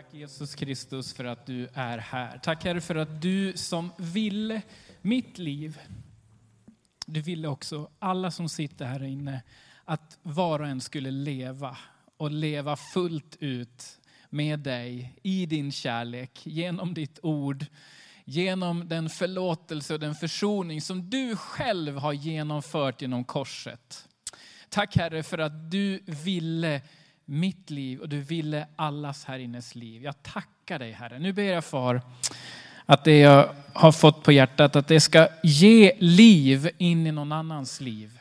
[0.00, 2.38] Tack Jesus Kristus för att du är här.
[2.38, 4.62] Tack Herre för att du som ville
[5.02, 5.78] mitt liv,
[7.06, 9.42] du ville också alla som sitter här inne,
[9.84, 11.76] att var och en skulle leva
[12.16, 14.00] och leva fullt ut
[14.30, 17.66] med dig i din kärlek, genom ditt ord,
[18.24, 24.08] genom den förlåtelse och den försoning som du själv har genomfört genom korset.
[24.68, 26.80] Tack Herre för att du ville
[27.30, 30.02] mitt liv och du ville allas här innes liv.
[30.02, 31.18] Jag tackar dig Herre.
[31.18, 32.02] Nu ber jag far
[32.86, 37.32] att det jag har fått på hjärtat, att det ska ge liv in i någon
[37.32, 38.18] annans liv.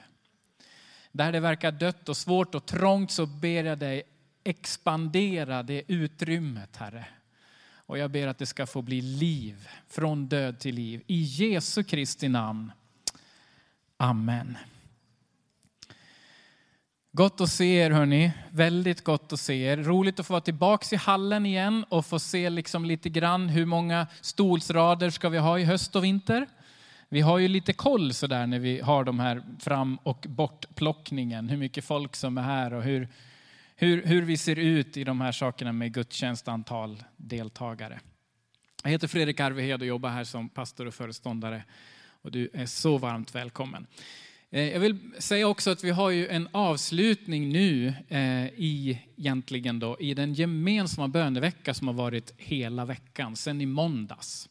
[1.12, 4.04] Där det verkar dött och svårt och trångt så ber jag dig
[4.44, 7.06] expandera det utrymmet Herre.
[7.76, 11.02] Och jag ber att det ska få bli liv, från död till liv.
[11.08, 12.72] I Jesu Kristi namn.
[13.98, 14.58] Amen.
[17.20, 19.78] Gott att se er hörni, väldigt gott att se er.
[19.78, 23.66] Roligt att få vara tillbaks i hallen igen och få se liksom lite grann hur
[23.66, 26.48] många stolsrader ska vi ha i höst och vinter.
[27.10, 31.50] Vi har ju lite koll så där när vi har de här fram och bortplockningen,
[31.50, 33.08] hur mycket folk som är här och hur,
[33.76, 38.00] hur, hur vi ser ut i de här sakerna med gudstjänstantal deltagare.
[38.84, 41.64] Jag heter Fredrik Arvehed och jobbar här som pastor och föreståndare
[42.22, 43.88] och du är så varmt välkommen.
[44.52, 49.80] Eh, jag vill säga också att vi har ju en avslutning nu eh, i, egentligen
[49.80, 54.50] då, i den gemensamma bönevecka som har varit hela veckan, sen i måndags.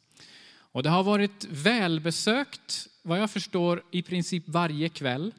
[0.72, 5.34] Och det har varit välbesökt, vad jag förstår, i princip varje kväll.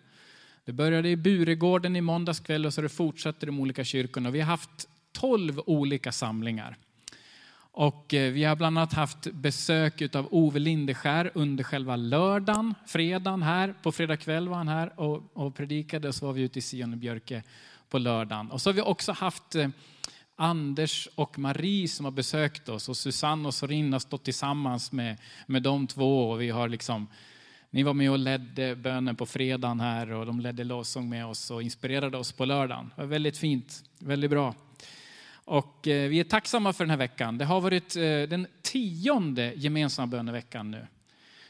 [0.66, 4.32] Det började i Buregården i måndags kväll och så det fortsatte i de olika kyrkorna.
[4.32, 6.78] Vi har haft tolv olika samlingar.
[7.80, 13.44] Och eh, vi har bland annat haft besök av Ove Lindeskär under själva lördagen, fredagen
[13.44, 13.74] här.
[13.84, 16.62] På fredag kväll var han här och, och predikade och så var vi ute i
[16.62, 17.44] Sion och Björke
[17.90, 18.52] på lördagen.
[18.52, 19.70] Och så har vi också haft eh,
[20.36, 25.18] Anders och Marie som har besökt oss och Susanne och Sorin har stått tillsammans med,
[25.48, 27.08] med de två och vi har liksom
[27.70, 31.52] ni var med och ledde bönen på fredagen här och de ledde lovsång med oss
[31.52, 32.92] och inspirerade oss på lördagen.
[32.96, 34.54] Det var väldigt fint, väldigt bra.
[35.50, 37.38] Och eh, vi är tacksamma för den här veckan.
[37.38, 40.88] Det har varit eh, den tionde gemensamma böneveckan nu.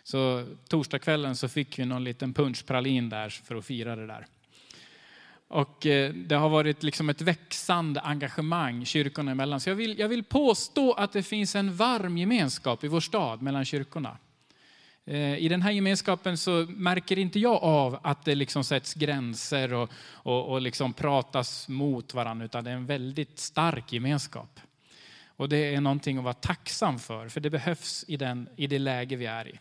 [0.03, 4.27] Så torsdagskvällen så fick vi någon liten punschpralin där för att fira det där.
[5.47, 9.59] Och eh, det har varit liksom ett växande engagemang kyrkorna emellan.
[9.59, 13.41] Så jag vill, jag vill påstå att det finns en varm gemenskap i vår stad
[13.41, 14.17] mellan kyrkorna.
[15.09, 19.73] Eh, I den här gemenskapen så märker inte jag av att det liksom sätts gränser
[19.73, 24.59] och, och, och liksom pratas mot varandra, utan det är en väldigt stark gemenskap.
[25.27, 28.79] Och det är någonting att vara tacksam för, för det behövs i, den, i det
[28.79, 29.59] läge vi är i.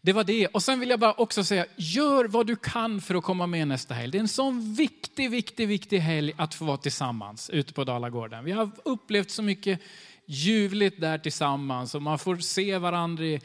[0.00, 0.46] Det var det.
[0.46, 3.68] Och sen vill jag bara också säga, gör vad du kan för att komma med
[3.68, 4.12] nästa helg.
[4.12, 8.44] Det är en sån viktig, viktig, viktig helg att få vara tillsammans ute på Dalagården.
[8.44, 9.80] Vi har upplevt så mycket
[10.26, 13.40] ljuvligt där tillsammans och man får se varandra i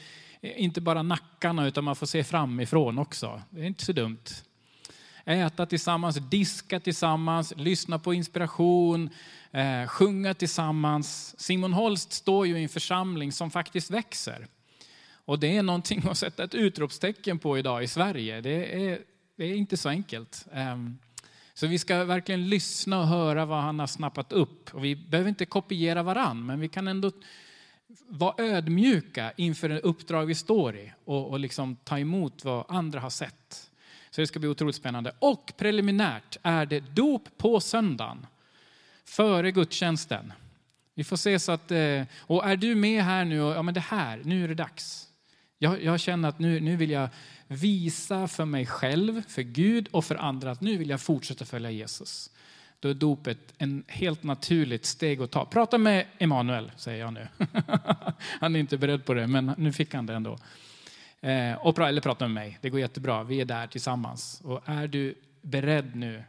[0.55, 3.41] inte bara nackarna utan man får se framifrån också.
[3.49, 4.23] Det är inte så dumt.
[5.25, 9.09] Äta tillsammans, diska tillsammans, lyssna på inspiration,
[9.51, 11.39] eh, sjunga tillsammans.
[11.39, 14.47] Simon Holst står ju i en församling som faktiskt växer.
[15.25, 18.41] Och det är någonting att sätta ett utropstecken på idag i Sverige.
[18.41, 18.99] Det är,
[19.37, 20.45] det är inte så enkelt.
[20.53, 20.97] Ehm,
[21.53, 24.73] så vi ska verkligen lyssna och höra vad han har snappat upp.
[24.73, 27.11] Och vi behöver inte kopiera varann, men vi kan ändå
[28.07, 32.99] vara ödmjuka inför det uppdrag vi står i och, och liksom ta emot vad andra
[32.99, 33.71] har sett.
[34.09, 35.11] Så det ska bli otroligt spännande.
[35.19, 38.27] Och preliminärt är det dop på söndagen,
[39.05, 40.33] före gudstjänsten.
[40.95, 43.73] Vi får se så att, eh, och är du med här nu, och, ja men
[43.73, 45.07] det här, nu är det dags.
[45.57, 47.09] Jag, jag känner att nu, nu vill jag
[47.47, 51.71] visa för mig själv, för Gud och för andra att nu vill jag fortsätta följa
[51.71, 52.31] Jesus
[52.79, 55.45] då är dopet en helt naturligt steg att ta.
[55.45, 57.27] Prata med Emanuel, säger jag nu.
[58.17, 60.37] han är inte beredd på det, men nu fick han det ändå.
[61.21, 63.23] Eh, och, eller prata med mig, det går jättebra.
[63.23, 64.41] Vi är där tillsammans.
[64.43, 66.23] Och är du beredd nu,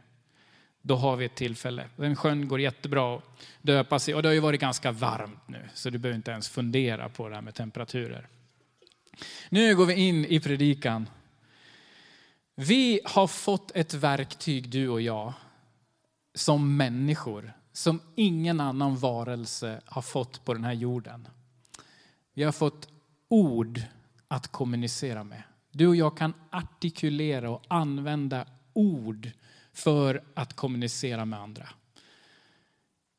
[0.81, 1.85] då har vi ett tillfälle.
[1.95, 3.23] Den sjön går jättebra att
[3.61, 6.49] döpa sig och det har ju varit ganska varmt nu, så du behöver inte ens
[6.49, 8.27] fundera på det här med temperaturer.
[9.49, 11.09] Nu går vi in i predikan.
[12.55, 15.33] Vi har fått ett verktyg, du och jag,
[16.37, 21.27] som människor som ingen annan varelse har fått på den här jorden.
[22.33, 22.87] Vi har fått
[23.27, 23.81] ord
[24.27, 25.43] att kommunicera med.
[25.71, 29.31] Du och jag kan artikulera och använda ord
[29.73, 31.69] för att kommunicera med andra.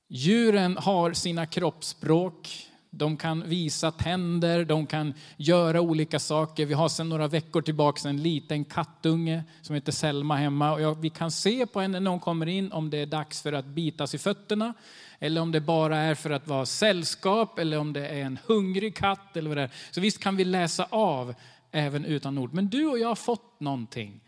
[0.08, 6.66] Djuren har sina kroppsspråk de kan visa tänder, de kan göra olika saker.
[6.66, 10.72] Vi har sedan några veckor tillbaka en liten kattunge som heter Selma hemma.
[10.72, 13.52] Och vi kan se på henne när hon kommer in om det är dags för
[13.52, 14.74] att bitas i fötterna
[15.18, 18.96] eller om det bara är för att vara sällskap eller om det är en hungrig
[18.96, 19.36] katt.
[19.36, 19.70] Eller vad det är.
[19.90, 21.34] Så visst kan vi läsa av
[21.70, 22.54] även utan ord.
[22.54, 24.20] Men du och jag har fått någonting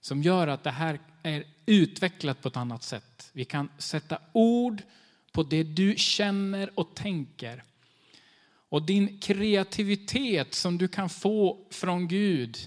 [0.00, 3.30] som gör att det här är utvecklat på ett annat sätt.
[3.32, 4.82] Vi kan sätta ord
[5.32, 7.62] på det du känner och tänker.
[8.74, 12.58] Och din kreativitet som du kan få från Gud.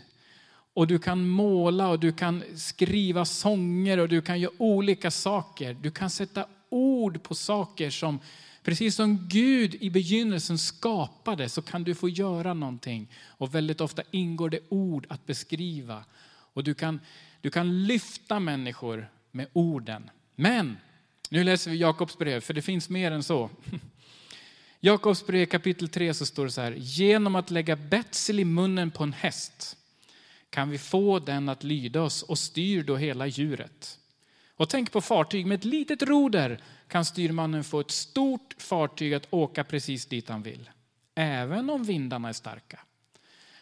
[0.74, 5.78] Och du kan måla och du kan skriva sånger och du kan göra olika saker.
[5.82, 8.20] Du kan sätta ord på saker som,
[8.64, 13.08] precis som Gud i begynnelsen skapade, så kan du få göra någonting.
[13.28, 16.04] Och väldigt ofta ingår det ord att beskriva.
[16.54, 17.00] Och du kan,
[17.42, 20.10] du kan lyfta människor med orden.
[20.36, 20.78] Men,
[21.30, 23.50] nu läser vi Jakobs brev, för det finns mer än så.
[24.80, 26.76] Jakobs brev kapitel 3 så står det så här.
[26.78, 29.78] Genom att lägga betsel i munnen på en häst
[30.50, 34.00] kan vi få den att lyda oss och styr då hela djuret.
[34.56, 39.28] Och tänk på fartyg med ett litet roder kan styrmannen få ett stort fartyg att
[39.30, 40.70] åka precis dit han vill.
[41.16, 42.80] Även om vindarna är starka.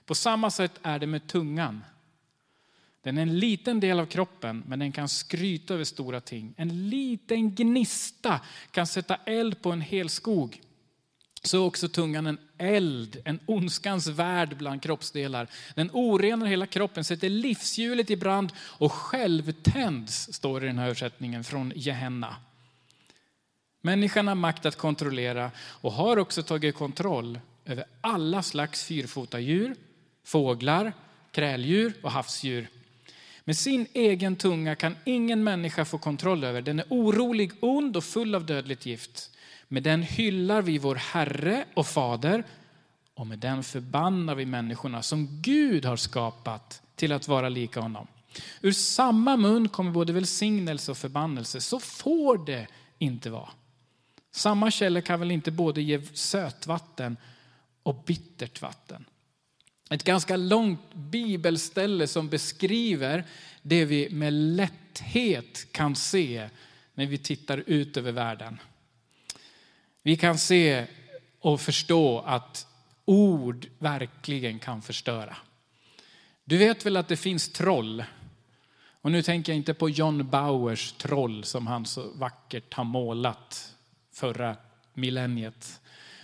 [0.05, 1.83] På samma sätt är det med tungan.
[3.01, 6.53] Den är en liten del av kroppen, men den kan skryta över stora ting.
[6.57, 8.41] En liten gnista
[8.71, 10.61] kan sätta eld på en hel skog
[11.47, 15.47] så är också tungan en eld, en ondskans värld bland kroppsdelar.
[15.75, 20.85] Den orenar hela kroppen, sätter livshjulet i brand och självtänds, står det i den här
[20.85, 22.35] översättningen från Gehenna.
[23.81, 29.75] Människan har makt att kontrollera och har också tagit kontroll över alla slags fyrfota djur,
[30.23, 30.93] fåglar,
[31.31, 32.67] kräldjur och havsdjur.
[33.43, 36.61] Med sin egen tunga kan ingen människa få kontroll över.
[36.61, 39.31] Den är orolig, ond och full av dödligt gift.
[39.67, 42.43] Med den hyllar vi vår Herre och Fader
[43.13, 48.07] och med den förbannar vi människorna som Gud har skapat till att vara lika honom.
[48.61, 51.61] Ur samma mun kommer både välsignelse och förbannelse.
[51.61, 52.67] Så får det
[52.99, 53.49] inte vara.
[54.31, 57.17] Samma källa kan väl inte både ge sötvatten
[57.83, 59.05] och bittert vatten.
[59.89, 63.23] Ett ganska långt bibelställe som beskriver
[63.61, 66.49] det vi med lätthet kan se
[66.93, 68.59] när vi tittar ut över världen.
[70.05, 70.85] Vi kan se
[71.39, 72.67] och förstå att
[73.05, 75.37] ord verkligen kan förstöra.
[76.43, 78.03] Du vet väl att det finns troll?
[79.01, 83.73] Och nu tänker jag inte på John Bauers troll som han så vackert har målat
[84.13, 84.55] förra
[84.93, 85.81] millenniet.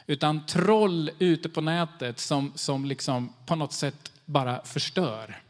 [0.07, 5.41] Utan troll ute på nätet som, som liksom på något sätt bara förstör.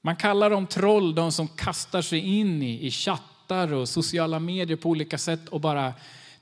[0.00, 4.76] Man kallar dem troll, de som kastar sig in i, i chattar och sociala medier
[4.76, 5.94] på olika sätt och bara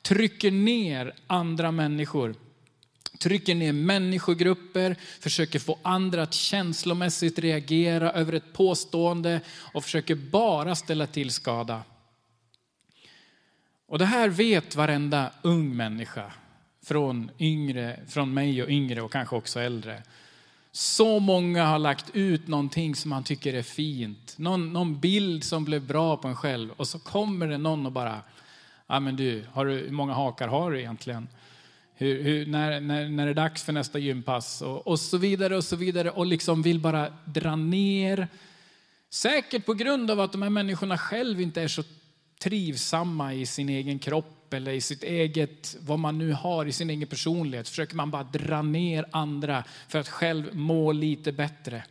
[0.04, 2.34] trycker ner andra människor.
[3.20, 10.74] Trycker ner människogrupper, försöker få andra att känslomässigt reagera över ett påstående och försöker bara
[10.74, 11.82] ställa till skada.
[13.86, 16.32] Och det här vet varenda ung människa,
[16.82, 20.02] från, yngre, från mig och yngre och kanske också äldre.
[20.72, 24.34] Så många har lagt ut någonting som man tycker är fint.
[24.38, 27.92] Någon, någon bild som blev bra på en själv och så kommer det någon och
[27.92, 28.22] bara
[28.86, 31.28] ja, men du, har du, hur många hakar har du egentligen?
[31.94, 34.62] Hur, hur, när, när, när det är dags för nästa gympass?
[34.62, 36.10] Och, och så vidare och så vidare.
[36.10, 38.28] Och liksom vill bara dra ner.
[39.10, 41.82] Säkert på grund av att de här människorna själv inte är så
[42.42, 46.90] trivsamma i sin egen kropp eller i sitt eget, vad man nu har i sin
[46.90, 47.68] egen personlighet.
[47.68, 51.84] Försöker man bara dra ner andra för att själv må lite bättre.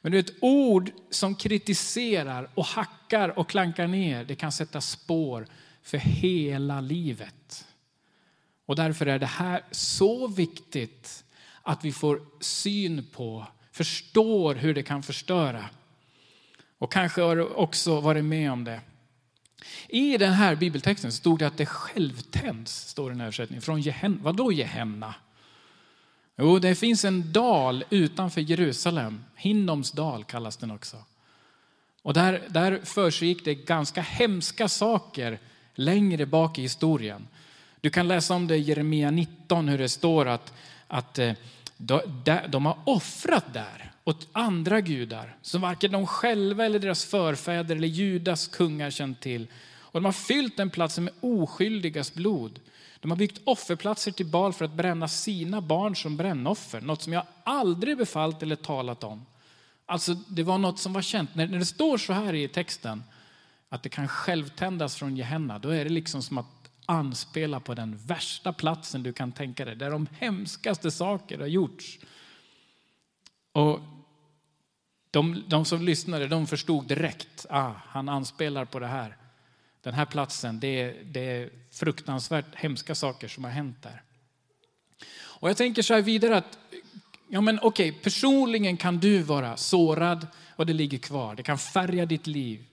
[0.00, 5.46] Men du vet, ord som kritiserar och hackar och klankar ner, det kan sätta spår
[5.82, 7.66] för hela livet.
[8.66, 11.24] Och därför är det här så viktigt
[11.62, 15.64] att vi får syn på, förstår hur det kan förstöra.
[16.78, 18.80] Och kanske har du också varit med om det.
[19.88, 24.18] I den här bibeltexten stod det att det självtänds, står det i översättningen, från Gehenna.
[24.22, 25.14] Vadå Gehenna?
[26.36, 30.96] Jo, det finns en dal utanför Jerusalem, Hinnoms dal kallas den också.
[32.02, 35.38] Och där, där försiggick det ganska hemska saker
[35.74, 37.28] längre bak i historien.
[37.80, 40.52] Du kan läsa om det i Jeremia 19, hur det står att,
[40.88, 41.32] att eh,
[42.48, 47.88] de har offrat där åt andra gudar som varken de själva eller deras förfäder eller
[47.88, 49.46] Judas kungar känt till.
[49.92, 52.60] Och de har fyllt den platsen med oskyldigas blod.
[53.00, 57.12] De har byggt offerplatser till bal för att bränna sina barn som brännoffer, något som
[57.12, 59.26] jag aldrig befallt eller talat om.
[59.86, 61.34] Alltså, det var något som var känt.
[61.34, 63.02] När det står så här i texten,
[63.72, 67.96] att det kan självtändas från Gehenna, då är det liksom som att anspela på den
[67.96, 71.98] värsta platsen du kan tänka dig, där de hemskaste saker har gjorts.
[73.52, 73.80] Och
[75.10, 79.16] de, de som lyssnade de förstod direkt, ah, han anspelar på det här.
[79.82, 84.02] Den här platsen, det är, det är fruktansvärt hemska saker som har hänt där.
[85.14, 86.58] Och jag tänker så här vidare att,
[87.28, 90.26] ja men okej, okay, personligen kan du vara sårad
[90.56, 91.34] och det ligger kvar.
[91.34, 92.66] Det kan färga ditt liv.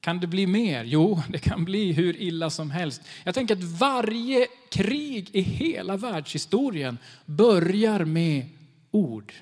[0.00, 0.84] Kan det bli mer?
[0.84, 3.02] Jo, det kan bli hur illa som helst.
[3.24, 8.46] Jag tänker att varje krig i hela världshistorien börjar med
[8.90, 9.32] ord.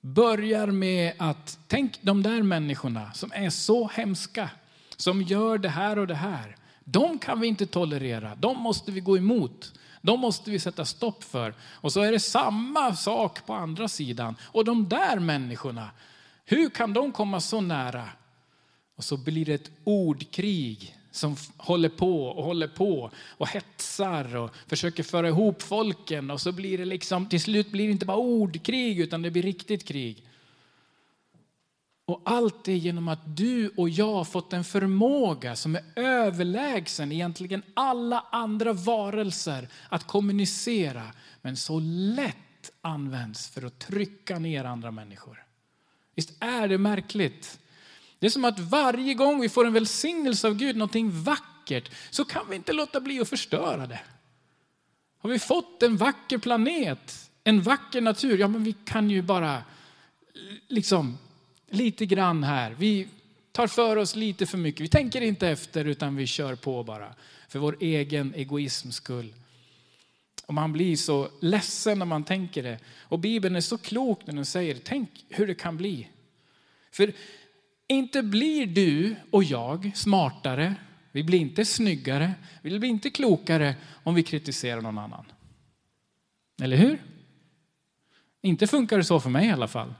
[0.00, 4.50] Börjar med att, tänk de där människorna som är så hemska,
[4.96, 6.56] som gör det här och det här.
[6.84, 9.72] De kan vi inte tolerera, de måste vi gå emot.
[10.02, 11.54] De måste vi sätta stopp för.
[11.60, 14.36] Och så är det samma sak på andra sidan.
[14.42, 15.90] Och de där människorna,
[16.44, 18.08] hur kan de komma så nära?
[18.98, 24.54] Och så blir det ett ordkrig som håller på och håller på och hetsar och
[24.66, 26.30] försöker föra ihop folken.
[26.30, 29.42] Och så blir det liksom, till slut blir det inte bara ordkrig utan det blir
[29.42, 30.24] riktigt krig.
[32.04, 37.12] Och allt det genom att du och jag har fått en förmåga som är överlägsen
[37.12, 41.12] egentligen alla andra varelser att kommunicera,
[41.42, 45.44] men så lätt används för att trycka ner andra människor.
[46.14, 47.58] Visst är det märkligt?
[48.18, 52.24] Det är som att varje gång vi får en välsignelse av Gud, någonting vackert, så
[52.24, 54.00] kan vi inte låta bli att förstöra det.
[55.18, 59.62] Har vi fått en vacker planet, en vacker natur, ja men vi kan ju bara
[60.68, 61.18] liksom
[61.70, 62.70] lite grann här.
[62.78, 63.08] Vi
[63.52, 64.80] tar för oss lite för mycket.
[64.80, 67.14] Vi tänker inte efter utan vi kör på bara
[67.48, 69.34] för vår egen egoisms skull.
[70.46, 72.78] Och man blir så ledsen när man tänker det.
[73.00, 76.08] Och Bibeln är så klok när den säger, tänk hur det kan bli.
[76.90, 77.12] För
[77.88, 80.74] inte blir du och jag smartare,
[81.12, 85.24] vi blir inte snyggare, vi blir inte klokare om vi kritiserar någon annan.
[86.62, 87.02] Eller hur?
[88.42, 89.94] Inte funkar det så för mig i alla fall.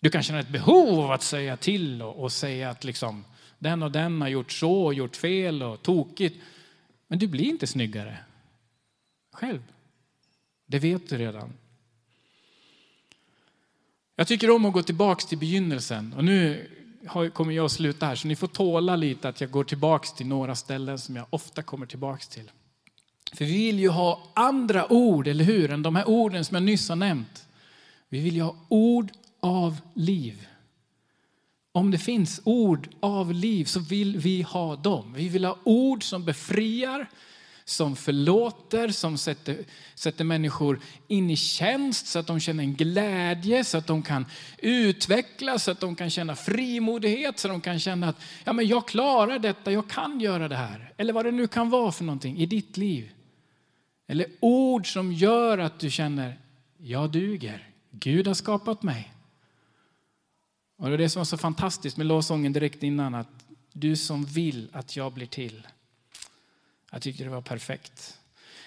[0.00, 3.24] Du kan känna ett behov av att säga till och, och säga att liksom,
[3.58, 6.42] den och den har gjort så och gjort fel och tokigt.
[7.08, 8.18] Men du blir inte snyggare
[9.32, 9.62] själv.
[10.66, 11.52] Det vet du redan.
[14.22, 16.14] Jag tycker om att gå tillbaka till begynnelsen.
[16.16, 16.68] Och nu
[17.32, 20.26] kommer jag att sluta här, så ni får tåla lite att jag går tillbaka till
[20.26, 22.50] några ställen som jag ofta kommer tillbaka till.
[23.32, 26.62] För vi vill ju ha andra ord, eller hur, än de här orden som jag
[26.62, 27.46] nyss har nämnt.
[28.08, 29.10] Vi vill ju ha ord
[29.40, 30.46] av liv.
[31.72, 35.12] Om det finns ord av liv så vill vi ha dem.
[35.16, 37.10] Vi vill ha ord som befriar,
[37.64, 39.58] som förlåter, som sätter,
[39.94, 44.26] sätter människor in i tjänst så att de känner en glädje, så att de kan
[44.58, 48.66] utvecklas, så att de kan känna frimodighet, så att de kan känna att ja, men
[48.66, 50.92] jag klarar detta, jag kan göra det här.
[50.96, 53.10] Eller vad det nu kan vara för någonting i ditt liv.
[54.06, 56.38] Eller ord som gör att du känner,
[56.76, 59.12] jag duger, Gud har skapat mig.
[60.78, 64.24] Och det är det som var så fantastiskt med lovsången direkt innan, att du som
[64.24, 65.66] vill att jag blir till.
[66.92, 68.18] Jag tyckte det var perfekt.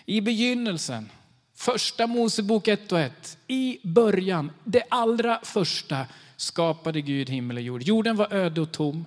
[0.05, 1.09] I begynnelsen,
[1.53, 7.83] första Mosebok 1 och 1, i början, det allra första skapade Gud himmel och jord.
[7.83, 9.05] Jorden var öde och tom.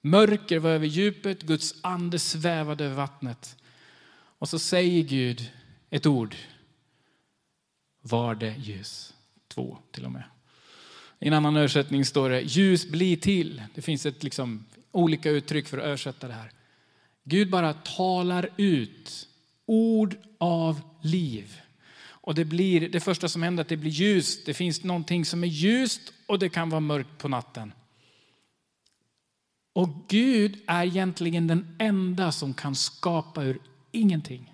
[0.00, 3.56] Mörker var över djupet, Guds ande svävade över vattnet.
[4.38, 5.50] Och så säger Gud
[5.90, 6.36] ett ord.
[8.00, 9.14] Var det ljus?
[9.48, 10.24] Två till och med.
[11.18, 13.62] I en annan översättning står det ljus bli till.
[13.74, 16.52] Det finns ett liksom, olika uttryck för att översätta det här.
[17.24, 19.28] Gud bara talar ut
[19.66, 21.60] ord av liv.
[22.04, 24.46] Och det blir det första som händer att det blir ljust.
[24.46, 27.72] Det finns någonting som är ljust och det kan vara mörkt på natten.
[29.72, 33.58] Och Gud är egentligen den enda som kan skapa ur
[33.92, 34.51] ingenting.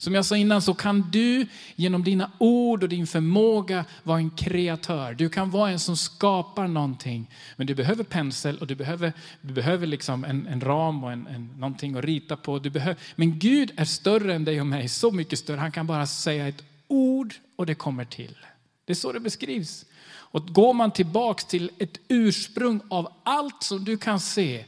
[0.00, 4.30] Som jag sa innan så kan du genom dina ord och din förmåga vara en
[4.30, 5.14] kreatör.
[5.14, 7.30] Du kan vara en som skapar någonting.
[7.56, 11.26] Men du behöver pensel och du behöver, du behöver liksom en, en ram och en,
[11.26, 12.58] en, någonting att rita på.
[12.58, 15.56] Du behöver, men Gud är större än dig och mig, så mycket större.
[15.56, 18.36] Han kan bara säga ett ord och det kommer till.
[18.84, 19.84] Det är så det beskrivs.
[20.10, 24.64] Och går man tillbaks till ett ursprung av allt som du kan se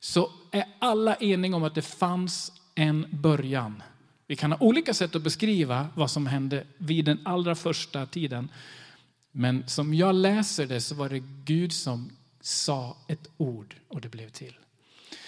[0.00, 3.82] så är alla eniga om att det fanns en början.
[4.30, 8.48] Vi kan ha olika sätt att beskriva vad som hände vid den allra första tiden.
[9.32, 12.10] Men som jag läser det så var det Gud som
[12.40, 14.56] sa ett ord och det blev till.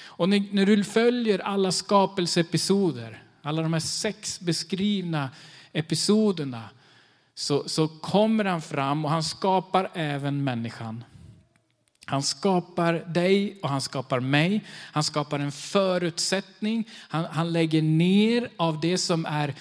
[0.00, 5.30] Och när du följer alla skapelseepisoder, alla de här sex beskrivna
[5.72, 6.70] episoderna,
[7.34, 11.04] så, så kommer han fram och han skapar även människan.
[12.06, 14.64] Han skapar dig och han skapar mig.
[14.68, 16.88] Han skapar en förutsättning.
[17.08, 19.54] Han, han, lägger ner av det som är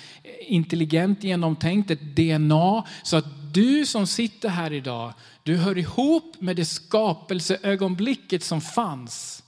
[0.47, 6.55] intelligent genomtänkt, ett DNA, så att du som sitter här idag, du hör ihop med
[6.55, 9.43] det skapelseögonblicket som fanns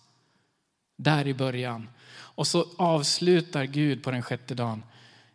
[0.98, 1.90] där i början.
[2.14, 4.84] Och så avslutar Gud på den sjätte dagen.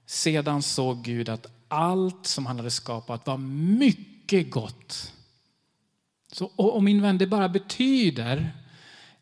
[0.06, 3.38] Sedan såg Gud att allt som han hade skapat var
[3.78, 5.12] mycket gott.
[6.32, 8.50] Så, och min vän, det bara betyder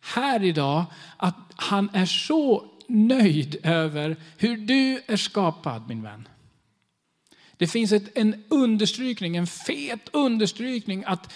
[0.01, 0.85] här idag
[1.17, 6.29] att han är så nöjd över hur du är skapad, min vän.
[7.59, 11.33] Det finns ett, en understrykning, en fet understrykning att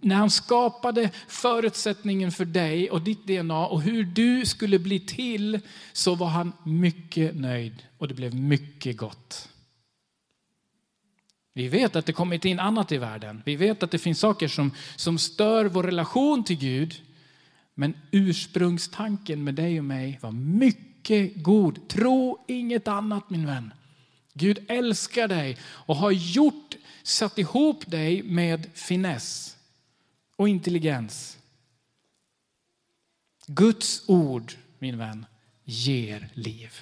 [0.00, 5.60] när han skapade förutsättningen för dig och ditt DNA och hur du skulle bli till
[5.92, 9.49] så var han mycket nöjd och det blev mycket gott.
[11.52, 13.42] Vi vet att det kommit in annat i världen.
[13.46, 17.02] Vi vet att det finns saker som, som stör vår relation till Gud.
[17.74, 21.88] Men ursprungstanken med dig och mig var mycket god.
[21.88, 23.72] Tro inget annat min vän.
[24.32, 29.56] Gud älskar dig och har gjort, satt ihop dig med finess
[30.36, 31.38] och intelligens.
[33.46, 35.26] Guds ord, min vän,
[35.64, 36.80] ger liv.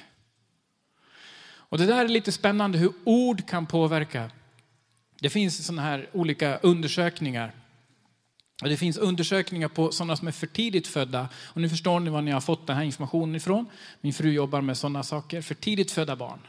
[1.41, 4.31] Och Det där är lite spännande hur ord kan påverka.
[5.21, 7.53] Det finns såna här olika undersökningar.
[8.63, 11.29] Och det finns undersökningar på sådana som är för tidigt födda.
[11.45, 13.67] Och nu förstår ni var ni har fått den här informationen ifrån.
[14.01, 15.43] Min fru jobbar med sådana saker.
[15.43, 16.41] För tidigt födda barn.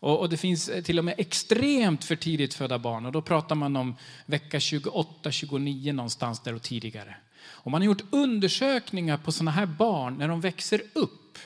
[0.00, 3.06] Och, och, det finns eh, till och med extremt för tidigt födda barn.
[3.06, 3.96] Och då pratar man om
[4.26, 7.16] vecka 28, 29 någonstans där och tidigare.
[7.40, 11.38] Och man har gjort undersökningar på sådana här barn när de växer upp.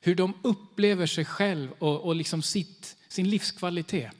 [0.00, 4.12] Hur de upplever sig själv och, och liksom sitt, sin livskvalitet.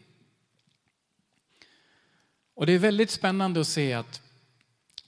[2.60, 4.22] Och det är väldigt spännande att se att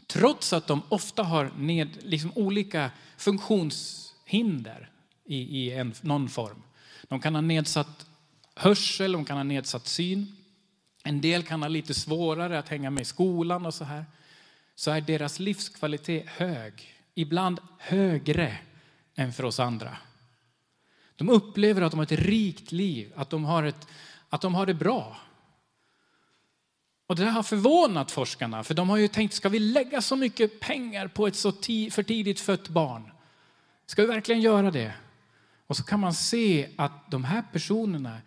[0.06, 4.90] trots att de ofta har ned, liksom olika funktionshinder
[5.24, 6.62] i, i en, någon form.
[7.02, 8.06] De kan ha nedsatt
[8.54, 10.36] hörsel, de kan ha nedsatt syn.
[11.04, 14.04] En del kan ha lite svårare att hänga med i skolan och så här.
[14.74, 18.58] Så är deras livskvalitet hög, ibland högre
[19.14, 19.96] än för oss andra.
[21.16, 23.88] De upplever att de har ett rikt liv, att de har, ett,
[24.28, 25.16] att de har det bra.
[27.12, 30.60] Och det har förvånat forskarna, för de har ju tänkt, ska vi lägga så mycket
[30.60, 31.52] pengar på ett så
[31.90, 33.12] för tidigt fött barn?
[33.86, 34.92] Ska vi verkligen göra det?
[35.66, 38.18] Och så kan man se att de här personerna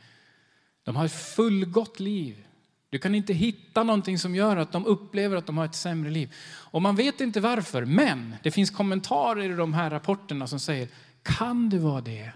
[0.84, 2.46] de har ett fullgott liv.
[2.90, 6.10] Du kan inte hitta någonting som gör att de upplever att de har ett sämre
[6.10, 6.34] liv.
[6.48, 10.88] Och man vet inte varför, men det finns kommentarer i de här rapporterna som säger,
[11.24, 12.32] kan det vara det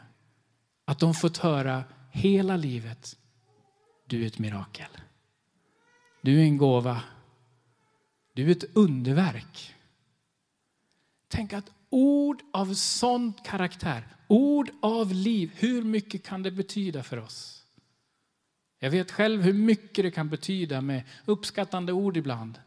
[0.85, 3.15] att de fått höra hela livet,
[4.07, 4.89] du är ett mirakel.
[6.21, 7.01] Du är en gåva.
[8.33, 9.75] Du är ett underverk.
[11.27, 17.17] Tänk att ord av sån karaktär, ord av liv, hur mycket kan det betyda för
[17.17, 17.63] oss?
[18.79, 22.59] Jag vet själv hur mycket det kan betyda med uppskattande ord ibland.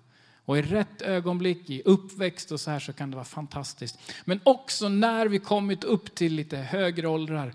[0.45, 3.99] Och i rätt ögonblick, i uppväxt och så här, så kan det vara fantastiskt.
[4.25, 7.55] Men också när vi kommit upp till lite högre åldrar,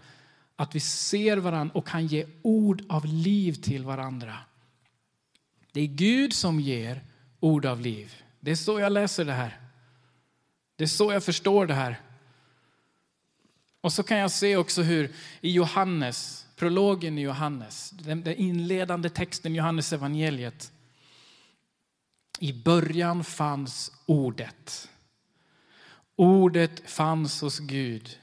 [0.55, 4.35] att vi ser varandra och kan ge ord av liv till varandra.
[5.77, 7.03] Det är Gud som ger
[7.39, 8.23] ord av liv.
[8.39, 9.59] Det är så jag läser det här.
[10.75, 12.01] Det är så jag förstår det här.
[13.81, 15.11] Och så kan jag se också hur
[15.41, 20.71] i Johannes prologen i Johannes, den inledande texten i Johannes evangeliet.
[22.39, 24.89] I början fanns ordet.
[26.15, 28.17] Ordet fanns hos Gud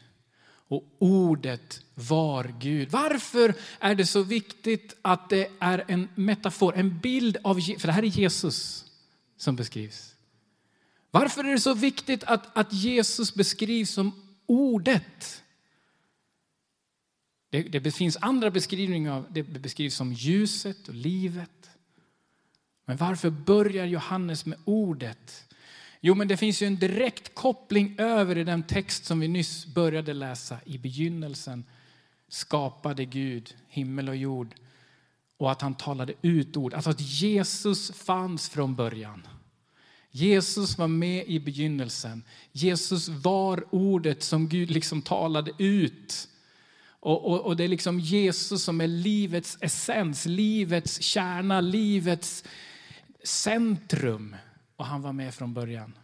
[0.74, 2.90] och ordet var Gud.
[2.90, 7.92] Varför är det så viktigt att det är en metafor, en bild av, för det
[7.92, 8.84] här är Jesus
[9.37, 10.14] som beskrivs.
[11.10, 14.12] Varför är det så viktigt att, att Jesus beskrivs som
[14.46, 15.42] ordet?
[17.50, 21.70] Det, det finns andra beskrivningar av det beskrivs som ljuset och livet.
[22.84, 25.44] Men varför börjar Johannes med ordet?
[26.06, 29.66] Jo, men det finns ju en direkt koppling över i den text som vi nyss
[29.66, 30.58] började läsa.
[30.64, 31.64] I begynnelsen
[32.28, 34.54] skapade Gud himmel och jord
[35.38, 36.74] och att han talade ut ord.
[36.74, 39.26] Alltså att Jesus fanns från början.
[40.10, 42.24] Jesus var med i begynnelsen.
[42.52, 46.28] Jesus var ordet som Gud liksom talade ut.
[46.86, 52.44] Och, och, och, det är liksom Jesus som är livets essens, livets kärna, livets
[53.22, 54.36] centrum.
[54.76, 55.98] Och han var med från början.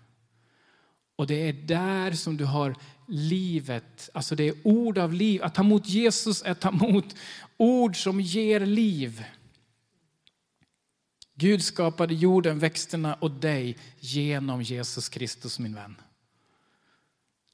[1.17, 2.77] Och det är där som du har
[3.09, 5.43] livet, alltså det är ord av liv.
[5.43, 7.17] Att ta emot Jesus är att ta emot
[7.57, 9.25] ord som ger liv.
[11.35, 15.97] Gud skapade jorden, växterna och dig genom Jesus Kristus min vän.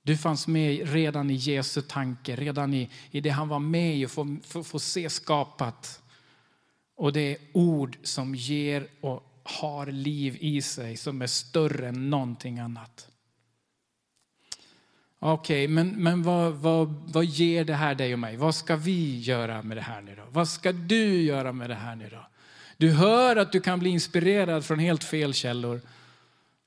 [0.02, 4.06] Du fanns med redan i Jesu tanke, redan i, i det han var med i
[4.06, 4.10] och
[4.66, 6.02] få, se skapat.
[6.94, 12.10] Och det är ord som ger och har liv i sig som är större än
[12.10, 13.08] någonting annat.
[15.18, 18.36] Okej, okay, men, men vad, vad, vad ger det här dig och mig?
[18.36, 20.22] Vad ska vi göra med det här nu då?
[20.30, 22.26] Vad ska du göra med det här nu då?
[22.76, 25.80] Du hör att du kan bli inspirerad från helt fel källor.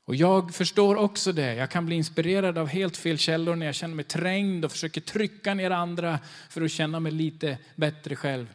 [0.06, 1.54] Och jag förstår också det.
[1.56, 5.02] Jag kan bli inspirerad av helt fel källor när jag känner mig trängd och försöker
[5.02, 8.48] trycka ner andra för att känna mig lite bättre själv.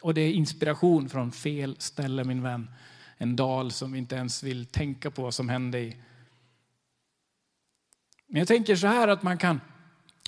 [0.00, 2.70] Och det är inspiration från fel ställe min vän.
[3.18, 5.96] En dal som vi inte ens vill tänka på vad som hände i.
[8.26, 9.60] Men jag tänker så här att man kan,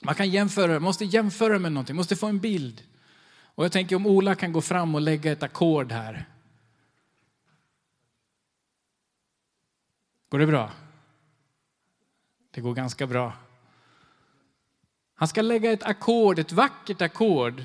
[0.03, 2.83] man kan jämföra, måste jämföra med någonting, måste få en bild.
[3.55, 6.27] Och jag tänker om Ola kan gå fram och lägga ett ackord här.
[10.29, 10.71] Går det bra?
[12.51, 13.33] Det går ganska bra.
[15.15, 17.65] Han ska lägga ett ackord, ett vackert ackord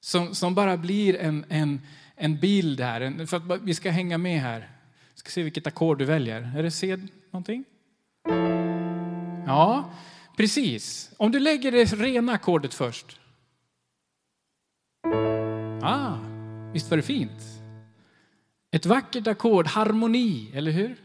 [0.00, 1.80] som, som bara blir en, en,
[2.16, 4.70] en bild här, för att vi ska hänga med här.
[5.14, 6.52] Vi ska se vilket ackord du väljer.
[6.56, 6.96] Är det C
[7.30, 7.64] någonting?
[9.46, 9.90] Ja,
[10.36, 11.10] precis.
[11.16, 13.20] Om du lägger det rena ackordet först.
[15.82, 16.16] Ah,
[16.72, 17.42] visst var det fint?
[18.70, 20.96] Ett vackert ackord, harmoni, eller hur?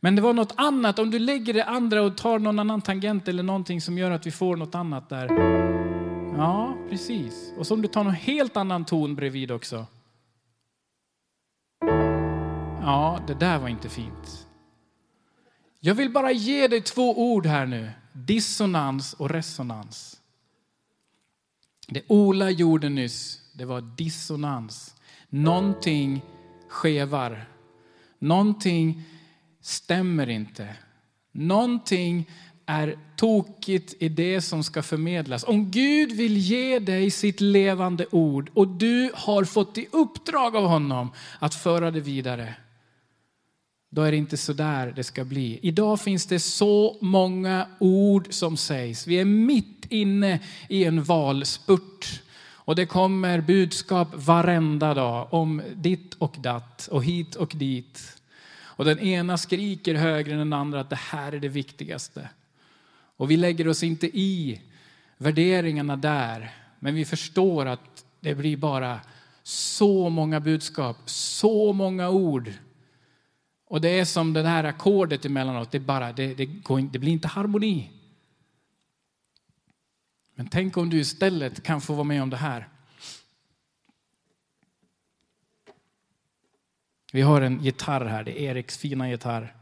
[0.00, 3.28] Men det var något annat, om du lägger det andra och tar någon annan tangent
[3.28, 5.28] eller någonting som gör att vi får något annat där.
[6.36, 7.52] Ja, precis.
[7.58, 9.86] Och så om du tar någon helt annan ton bredvid också.
[12.84, 14.46] Ja, det där var inte fint.
[15.80, 17.90] Jag vill bara ge dig två ord här nu.
[18.12, 20.20] Dissonans och resonans.
[21.88, 24.94] Det Ola gjorde nyss, det var dissonans.
[25.28, 26.22] Någonting
[26.68, 27.44] skevar.
[28.18, 29.02] Någonting
[29.60, 30.76] stämmer inte.
[31.32, 32.30] Någonting
[32.66, 35.44] är tokigt i det som ska förmedlas.
[35.44, 40.64] Om Gud vill ge dig sitt levande ord och du har fått i uppdrag av
[40.64, 42.54] honom att föra det vidare,
[43.94, 45.58] då är det inte så där det ska bli.
[45.62, 49.06] Idag finns det så många ord som sägs.
[49.06, 52.22] Vi är mitt inne i en valspurt.
[52.64, 58.16] Och det kommer budskap varenda dag om ditt och datt och hit och dit.
[58.60, 62.28] Och den ena skriker högre än den andra att det här är det viktigaste.
[63.16, 64.60] Och vi lägger oss inte i
[65.18, 69.00] värderingarna där, men vi förstår att det blir bara
[69.42, 72.52] så många budskap, så många ord.
[73.72, 77.12] Och det är som det här ackordet emellanåt, det, bara, det, det, går, det blir
[77.12, 77.90] inte harmoni.
[80.34, 82.68] Men tänk om du istället kan få vara med om det här.
[87.12, 89.54] Vi har en gitarr här, det är Eriks fina gitarr.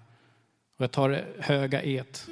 [0.77, 2.27] Och jag tar det höga et.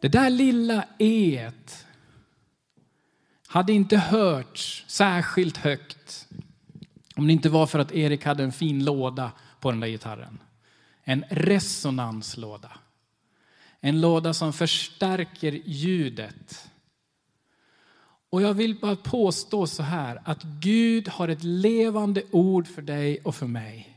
[0.00, 1.86] Det där lilla et
[3.46, 6.26] hade inte hörts särskilt högt
[7.16, 10.38] om det inte var för att Erik hade en fin låda på den där gitarren.
[11.04, 12.72] En resonanslåda.
[13.80, 16.70] En låda som förstärker ljudet.
[18.30, 23.18] Och jag vill bara påstå så här att Gud har ett levande ord för dig
[23.24, 23.95] och för mig.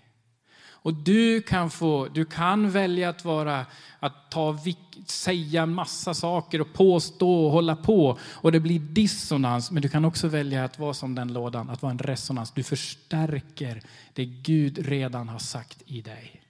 [0.82, 3.66] Och du kan, få, du kan välja att, vara,
[4.00, 4.58] att ta,
[5.06, 9.72] säga massa saker och påstå och hålla på och det blir dissonans.
[9.72, 12.52] Men du kan också välja att vara som den lådan, att vara en resonans.
[12.52, 13.82] Du förstärker
[14.14, 16.42] det Gud redan har sagt i dig.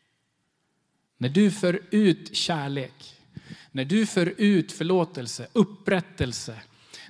[1.17, 3.15] När du för ut kärlek,
[3.71, 6.55] när du för ut förlåtelse, upprättelse,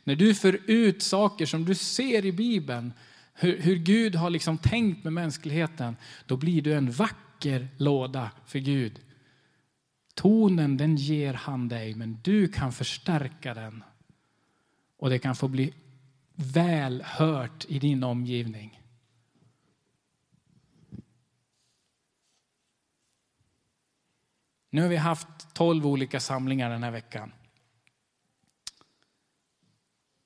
[0.03, 2.93] när du för ut saker som du ser i Bibeln,
[3.41, 8.59] hur, hur Gud har liksom tänkt med mänskligheten, då blir du en vacker låda för
[8.59, 9.01] Gud.
[10.13, 13.83] Tonen den ger han dig, men du kan förstärka den.
[14.97, 15.73] Och det kan få bli
[16.35, 18.81] väl hört i din omgivning.
[24.69, 27.31] Nu har vi haft tolv olika samlingar den här veckan.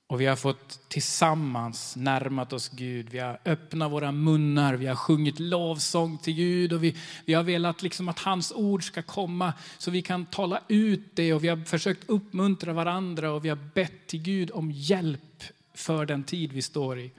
[0.06, 3.08] Och vi har fått tillsammans närmat oss Gud.
[3.10, 7.42] Vi har öppnat våra munnar, vi har sjungit lovsång till Gud och vi, vi har
[7.42, 11.48] velat liksom att hans ord ska komma så vi kan tala ut det och vi
[11.48, 15.42] har försökt uppmuntra varandra och vi har bett till Gud om hjälp
[15.74, 17.10] för den tid vi står i.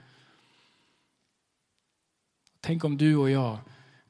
[2.60, 3.58] Tänk om du och jag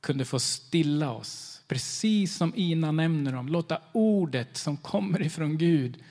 [0.00, 6.02] kunde få stilla oss, precis som Ina nämner om, låta ordet som kommer ifrån Gud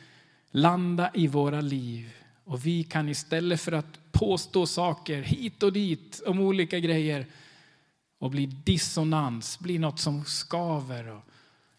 [0.52, 6.22] landa i våra liv och vi kan istället för att påstå saker hit och dit
[6.26, 7.26] om olika grejer
[8.20, 11.22] och bli dissonans, bli något som skaver och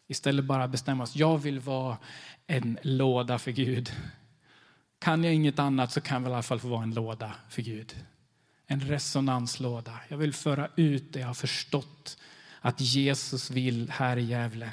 [0.06, 1.98] istället bara bestämma oss, jag vill vara
[2.46, 3.92] en låda för Gud.
[4.98, 7.62] Kan jag inget annat så kan jag i alla fall få vara en låda för
[7.62, 7.96] Gud.
[8.66, 10.00] En resonanslåda.
[10.08, 12.18] Jag vill föra ut det jag har förstått
[12.60, 14.70] att Jesus vill här i Gävle.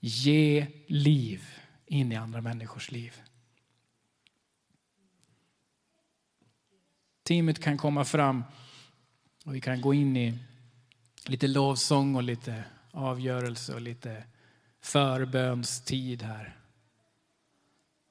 [0.00, 1.48] Ge liv
[1.86, 3.20] in i andra människors liv.
[7.24, 8.44] Teamet kan komma fram
[9.44, 10.38] och vi kan gå in i
[11.26, 14.22] lite lovsång och lite avgörelse och lite
[14.82, 16.56] förbönstid här.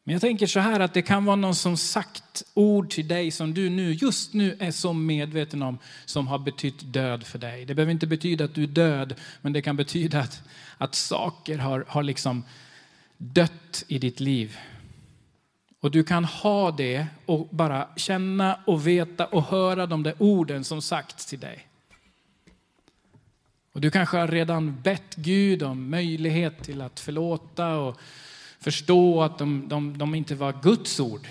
[0.04, 3.32] Men jag tänker så här att det kan vara någon som sagt ord till dig
[3.32, 7.66] som du nu, just nu är så medveten om, som har betytt död för dig.
[7.66, 10.42] Det behöver inte betyda att du är död, men det kan betyda att,
[10.78, 12.44] att saker har, har liksom
[13.18, 14.58] dött i ditt liv.
[15.84, 20.64] Och du kan ha det och bara känna och veta och höra de där orden
[20.64, 21.68] som sagts till dig.
[23.74, 28.00] Och du kanske har redan bett Gud om möjlighet till att förlåta och
[28.60, 31.28] förstå att de, de, de inte var Guds ord.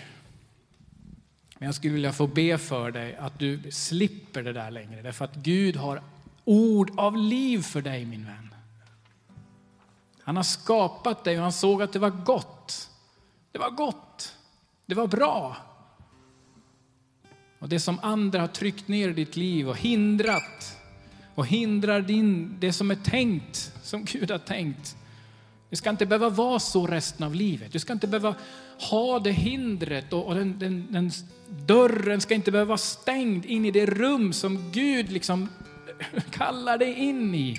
[1.59, 5.03] Men jag skulle vilja få be för dig att du slipper det där längre.
[5.03, 6.03] Därför att Gud har
[6.45, 8.55] ord av liv för dig min vän.
[10.23, 12.91] Han har skapat dig och han såg att det var gott.
[13.53, 14.37] Det var gott.
[14.93, 15.57] Det var bra.
[17.59, 20.77] Och det som andra har tryckt ner i ditt liv och hindrat
[21.35, 24.97] och hindrar din, det som är tänkt, som Gud har tänkt.
[25.71, 27.73] Det ska inte behöva vara så resten av livet.
[27.73, 28.35] Du ska inte behöva
[28.91, 31.11] ha det hindret och, och den, den, den,
[31.49, 35.49] dörren ska inte behöva vara stängd in i det rum som Gud liksom
[36.31, 37.59] kallar dig in i.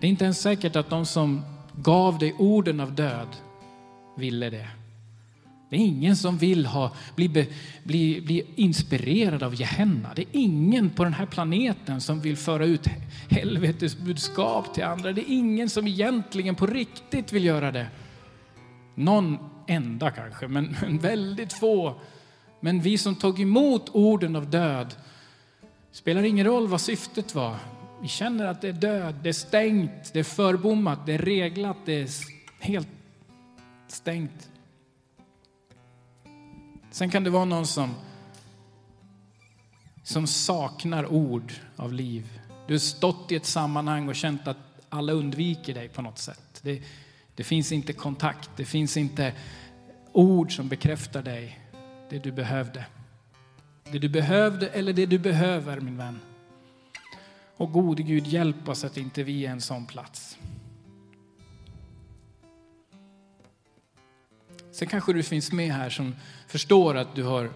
[0.00, 1.42] Det är inte ens säkert att de som
[1.76, 3.28] gav dig orden av död
[4.16, 4.68] ville det.
[5.72, 10.12] Det är ingen som vill ha, bli, bli, bli inspirerad av Gehenna.
[10.16, 12.86] Det är ingen på den här planeten som vill föra ut
[13.30, 15.12] helvetets budskap till andra.
[15.12, 17.86] Det är ingen som egentligen på riktigt vill göra det.
[18.94, 22.00] Någon enda kanske, men, men väldigt få.
[22.60, 24.94] Men vi som tog emot orden av död,
[25.92, 27.56] spelar ingen roll vad syftet var.
[28.02, 31.76] Vi känner att det är död, det är stängt, det är förbommat, det är reglat,
[31.84, 32.08] det är
[32.60, 32.88] helt
[33.92, 34.50] stängt.
[36.90, 37.94] Sen kan det vara någon som,
[40.02, 42.40] som saknar ord av liv.
[42.66, 44.56] Du har stått i ett sammanhang och känt att
[44.88, 46.60] alla undviker dig på något sätt.
[46.62, 46.82] Det,
[47.34, 49.32] det finns inte kontakt, det finns inte
[50.12, 51.60] ord som bekräftar dig,
[52.10, 52.86] det du behövde.
[53.84, 56.20] Det du behövde eller det du behöver, min vän.
[57.56, 60.38] Och gode Gud, hjälp oss att inte vi är en sån plats.
[64.72, 67.50] Sen kanske du finns med här som förstår att du har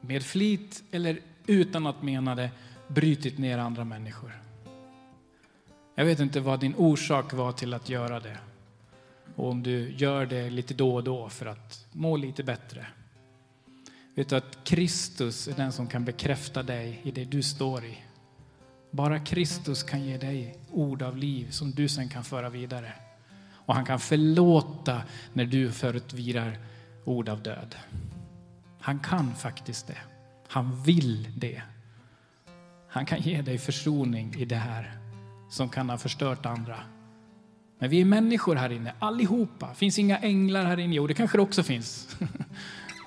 [0.00, 2.50] med flit eller utan att mena det
[2.88, 4.42] brytit ner andra människor.
[5.94, 8.38] Jag vet inte vad din orsak var till att göra det.
[9.36, 12.86] Och om du gör det lite då och då för att må lite bättre.
[14.14, 17.98] Vet du att Kristus är den som kan bekräfta dig i det du står i.
[18.90, 22.92] Bara Kristus kan ge dig ord av liv som du sen kan föra vidare.
[23.66, 26.58] Och han kan förlåta när du förutvirar
[27.04, 27.74] ord av död.
[28.80, 29.98] Han kan faktiskt det.
[30.48, 31.62] Han vill det.
[32.88, 34.98] Han kan ge dig försoning i det här
[35.50, 36.76] som kan ha förstört andra.
[37.78, 39.68] Men vi är människor här inne, allihopa.
[39.68, 40.94] Det finns inga änglar här inne.
[40.94, 42.16] Jo, det kanske det också finns.
[42.18, 42.28] Jag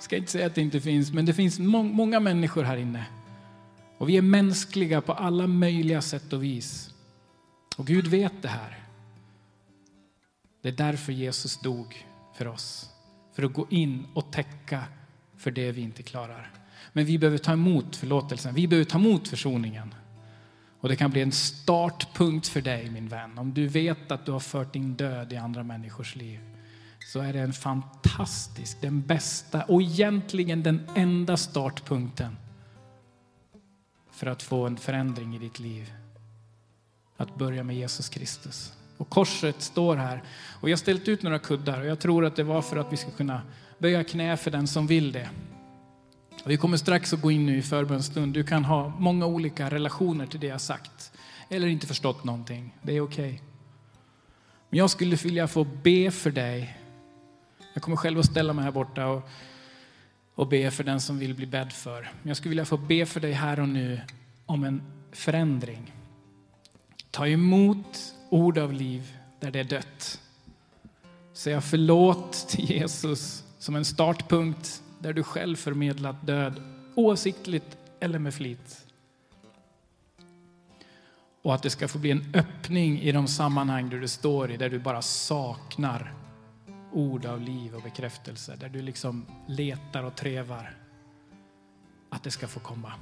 [0.02, 3.06] ska inte säga att det inte finns, men det finns må många människor här inne.
[3.98, 6.90] Och vi är mänskliga på alla möjliga sätt och vis.
[7.76, 8.85] Och Gud vet det här.
[10.66, 12.90] Det är därför Jesus dog för oss.
[13.32, 14.84] För att gå in och täcka
[15.36, 16.50] för det vi inte klarar.
[16.92, 18.54] Men vi behöver ta emot förlåtelsen.
[18.54, 19.94] Vi behöver ta emot försoningen.
[20.80, 23.38] Och det kan bli en startpunkt för dig, min vän.
[23.38, 26.40] Om du vet att du har fört din död i andra människors liv
[27.12, 32.36] så är det en fantastisk, den bästa och egentligen den enda startpunkten
[34.10, 35.92] för att få en förändring i ditt liv.
[37.16, 38.72] Att börja med Jesus Kristus.
[38.96, 40.22] Och korset står här.
[40.60, 42.92] Och jag har ställt ut några kuddar och jag tror att det var för att
[42.92, 43.42] vi ska kunna
[43.78, 45.28] böja knä för den som vill det.
[46.44, 48.34] Och vi kommer strax att gå in nu i förbönstund.
[48.34, 51.12] Du kan ha många olika relationer till det jag sagt.
[51.48, 52.74] Eller inte förstått någonting.
[52.82, 53.28] Det är okej.
[53.28, 53.40] Okay.
[54.70, 56.78] Men jag skulle vilja få be för dig.
[57.74, 59.28] Jag kommer själv att ställa mig här borta och,
[60.34, 62.02] och be för den som vill bli bedd för.
[62.02, 64.00] Men jag skulle vilja få be för dig här och nu
[64.46, 64.82] om en
[65.12, 65.92] förändring.
[67.10, 70.20] Ta emot ord av liv där det är dött.
[71.32, 76.62] Säga förlåt till Jesus som en startpunkt där du själv förmedlat död,
[76.94, 78.86] oavsiktligt eller med flit.
[81.42, 84.56] Och att det ska få bli en öppning i de sammanhang där du står i,
[84.56, 86.14] där du bara saknar
[86.92, 90.76] ord av liv och bekräftelse, där du liksom letar och trevar.
[92.10, 92.92] Att det ska få komma.